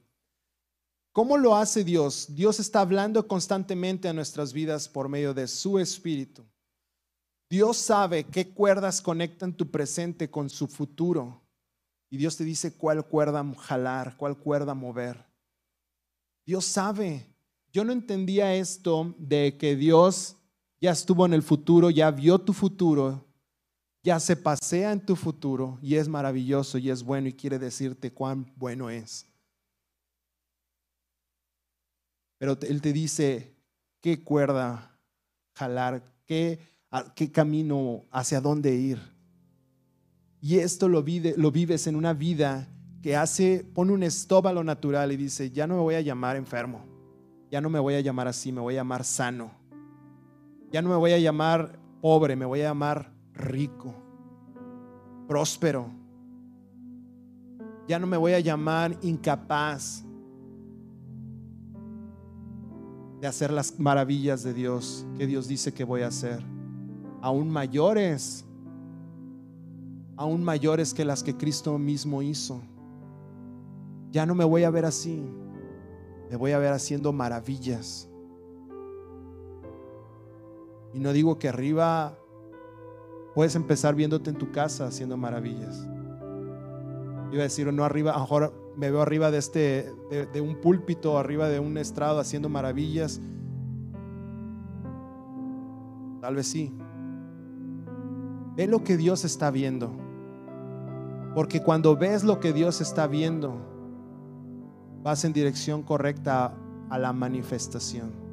[1.13, 2.27] ¿Cómo lo hace Dios?
[2.35, 6.45] Dios está hablando constantemente a nuestras vidas por medio de su Espíritu.
[7.49, 11.41] Dios sabe qué cuerdas conectan tu presente con su futuro.
[12.11, 15.25] Y Dios te dice cuál cuerda jalar, cuál cuerda mover.
[16.45, 17.27] Dios sabe.
[17.73, 20.37] Yo no entendía esto de que Dios
[20.85, 23.25] ya estuvo en el futuro, ya vio tu futuro,
[24.03, 28.13] ya se pasea en tu futuro y es maravilloso y es bueno y quiere decirte
[28.13, 29.27] cuán bueno es.
[32.37, 33.57] Pero Él te dice
[34.03, 35.01] qué cuerda
[35.55, 36.61] jalar, qué,
[37.15, 39.01] qué camino, hacia dónde ir.
[40.43, 41.03] Y esto lo,
[41.37, 42.69] lo vives en una vida
[43.01, 46.03] que hace, pone un stop a lo natural y dice, ya no me voy a
[46.03, 46.85] llamar enfermo,
[47.51, 49.64] ya no me voy a llamar así, me voy a llamar sano
[50.75, 53.95] ya no me voy a llamar pobre, me voy a llamar rico,
[55.29, 55.87] próspero.
[57.87, 60.05] Ya no me voy a llamar incapaz
[63.21, 66.43] de hacer las maravillas de Dios que Dios dice que voy a hacer.
[67.23, 68.45] Aún mayores,
[70.17, 72.61] aún mayores que las que Cristo mismo hizo.
[74.11, 75.23] Ya no me voy a ver así,
[76.29, 78.09] me voy a ver haciendo maravillas.
[80.95, 82.17] Y no digo que arriba
[83.35, 85.89] puedes empezar viéndote en tu casa haciendo maravillas.
[87.33, 89.93] Iba a decir, no arriba, a lo mejor me veo arriba de este,
[90.33, 93.21] de, un púlpito, arriba de un estrado haciendo maravillas.
[96.21, 96.73] Tal vez sí.
[98.55, 99.91] Ve lo que Dios está viendo.
[101.35, 103.57] Porque cuando ves lo que Dios está viendo,
[105.03, 106.55] vas en dirección correcta
[106.89, 108.24] a la manifestación.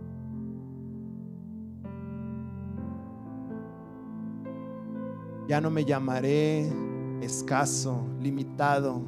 [5.52, 6.72] Ya no me llamaré
[7.20, 9.02] escaso, limitado,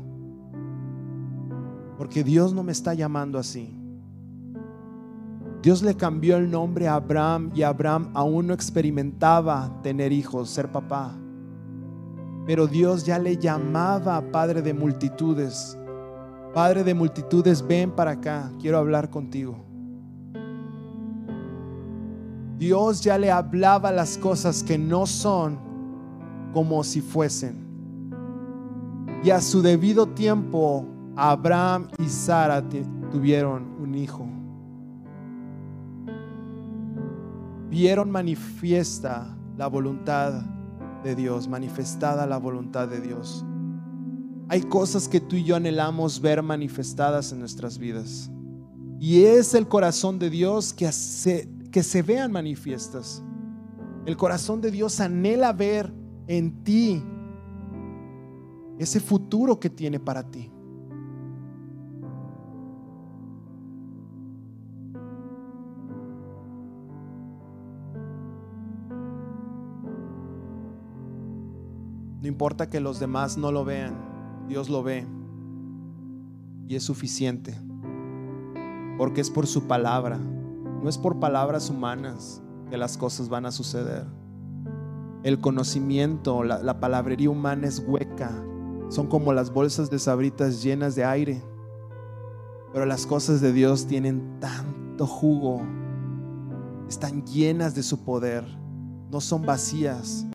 [1.98, 3.74] porque Dios no me está llamando así.
[5.62, 10.70] Dios le cambió el nombre a Abraham y Abraham aún no experimentaba tener hijos, ser
[10.70, 11.16] papá.
[12.46, 15.78] Pero Dios ya le llamaba Padre de multitudes.
[16.54, 19.64] Padre de multitudes, ven para acá, quiero hablar contigo.
[22.58, 25.72] Dios ya le hablaba las cosas que no son
[26.54, 27.64] como si fuesen.
[29.24, 30.86] Y a su debido tiempo,
[31.16, 32.64] Abraham y Sara
[33.12, 34.28] tuvieron un hijo.
[37.70, 40.44] Vieron manifiesta la voluntad
[41.04, 43.46] de Dios, manifestada la voluntad de Dios.
[44.50, 48.30] Hay cosas que tú y yo anhelamos ver manifestadas en nuestras vidas.
[49.00, 50.90] Y es el corazón de Dios que,
[51.72, 53.24] que se vean manifiestas.
[54.06, 55.94] El corazón de Dios anhela ver
[56.28, 57.04] en ti
[58.80, 60.52] ese futuro que tiene para ti.
[72.22, 73.96] No importa que los demás no lo vean,
[74.48, 75.06] Dios lo ve
[76.70, 77.54] y es suficiente.
[78.98, 83.52] Porque es por su palabra, no es por palabras humanas que las cosas van a
[83.52, 84.23] suceder.
[85.24, 88.30] El conocimiento, la, palabrería humana es hueca,
[88.90, 91.42] son como las bolsas de sabritas llenas de aire.
[92.74, 95.62] Pero las cosas de Dios tienen tanto jugo,
[96.90, 98.44] están llenas de su poder,
[99.10, 100.28] no son vacías.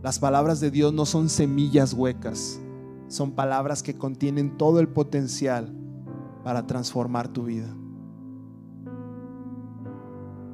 [0.00, 2.60] Las palabras de Dios no son semillas huecas,
[3.08, 5.74] son palabras que contienen todo el potencial
[6.44, 7.74] para transformar tu vida.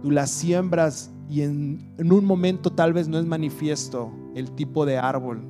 [0.03, 4.99] Tú las siembras y en, un momento tal vez no es manifiesto el tipo de
[4.99, 5.43] árbol,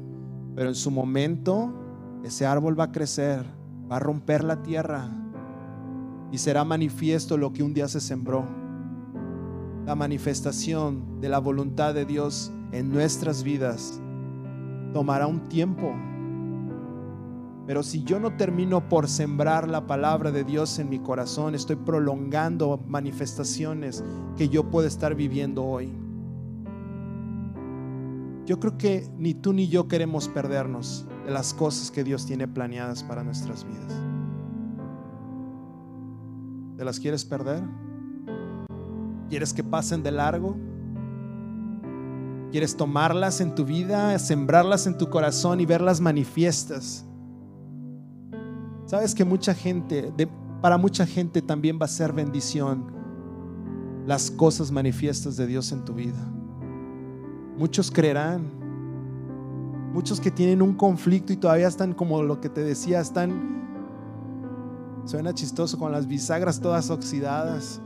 [0.54, 1.72] pero en su momento
[2.24, 3.44] ese árbol va a crecer,
[3.90, 5.10] va a romper la tierra
[6.30, 8.44] y será manifiesto lo que un día se sembró.
[9.86, 14.00] La manifestación de la voluntad de Dios en nuestras vidas
[14.92, 15.94] tomará un tiempo.
[17.66, 21.76] Pero si yo no termino por sembrar la palabra de Dios en mi corazón, estoy
[21.76, 24.04] prolongando manifestaciones
[24.36, 25.90] que yo puedo estar viviendo hoy.
[28.44, 32.46] Yo creo que ni tú ni yo queremos perdernos de las cosas que Dios tiene
[32.46, 33.92] planeadas para nuestras vidas.
[36.76, 37.62] ¿Te las quieres perder?
[39.30, 40.56] ¿Quieres que pasen de largo?
[42.52, 47.06] Quieres tomarlas en tu vida, sembrarlas en tu corazón y verlas manifiestas.
[48.94, 50.12] Sabes que mucha gente,
[50.62, 52.92] para mucha gente también va a ser bendición
[54.06, 56.24] las cosas manifiestas de Dios en tu vida.
[57.58, 58.44] Muchos creerán.
[59.92, 63.66] Muchos que tienen un conflicto y todavía están como lo que te decía, están,
[65.06, 67.80] suena chistoso, con las bisagras todas oxidadas,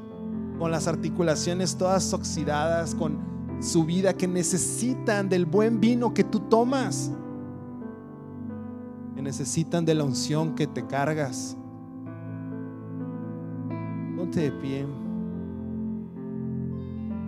[0.59, 3.17] con las articulaciones todas oxidadas, con
[3.61, 7.11] su vida, que necesitan del buen vino que tú tomas,
[9.19, 11.57] que necesitan de la unción que te cargas.
[14.17, 14.87] Ponte de pie.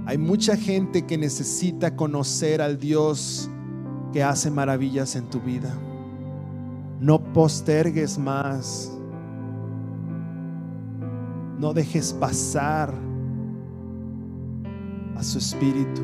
[0.07, 3.51] Hay mucha gente que necesita conocer al Dios
[4.13, 5.77] que hace maravillas en tu vida.
[7.01, 8.97] No postergues más.
[11.59, 12.95] No dejes pasar
[15.17, 16.03] a su espíritu.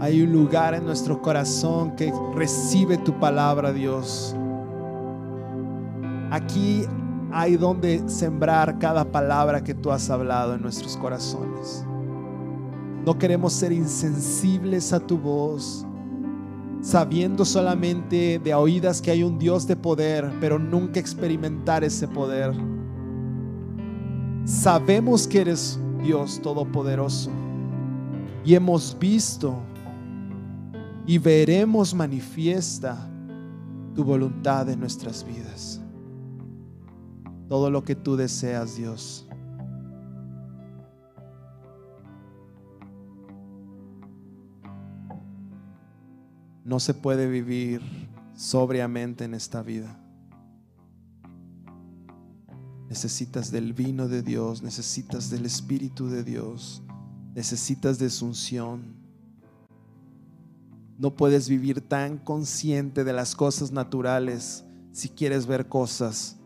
[0.00, 4.34] Hay un lugar en nuestro corazón que recibe tu palabra, Dios.
[6.30, 6.84] Aquí
[7.32, 11.84] hay donde sembrar cada palabra que tú has hablado en nuestros corazones.
[13.04, 15.84] No queremos ser insensibles a tu voz,
[16.80, 22.52] sabiendo solamente de oídas que hay un Dios de poder, pero nunca experimentar ese poder.
[24.44, 27.30] Sabemos que eres Dios todopoderoso
[28.44, 29.56] y hemos visto
[31.08, 33.10] y veremos manifiesta
[33.94, 35.80] tu voluntad en nuestras vidas.
[37.48, 39.26] Todo lo que tú deseas, Dios.
[46.62, 47.80] No se puede vivir
[48.36, 49.98] sobriamente en esta vida.
[52.90, 56.82] Necesitas del vino de Dios, necesitas del Espíritu de Dios,
[57.34, 58.97] necesitas de su unción
[60.98, 66.36] No puedes vivir tan consciente de las cosas naturales si quieres ver cosas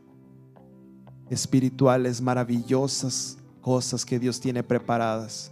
[1.31, 5.51] espirituales maravillosas, cosas que Dios tiene preparadas.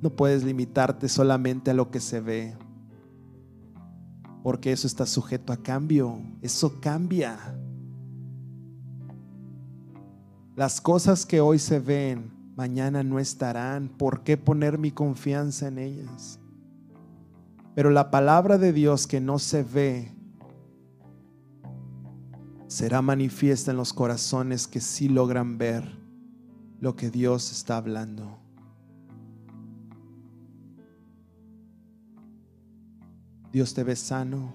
[0.00, 2.56] No puedes limitarte solamente a lo que se ve,
[4.44, 7.38] porque eso está sujeto a cambio, eso cambia.
[10.56, 13.88] Las cosas que hoy se ven, mañana no estarán.
[13.88, 16.39] ¿Por qué poner mi confianza en ellas?
[17.80, 20.12] Pero la palabra de Dios que no se ve
[22.66, 25.90] será manifiesta en los corazones que sí logran ver
[26.78, 28.38] lo que Dios está hablando.
[33.50, 34.52] Dios te ve sano,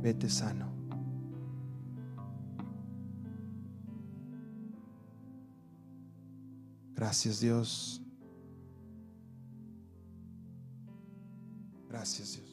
[0.00, 0.68] vete sano.
[6.94, 8.03] Gracias Dios.
[11.94, 12.43] Gracias Dios.